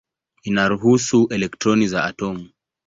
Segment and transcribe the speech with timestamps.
[0.43, 2.45] Inahusu elektroni za atomu.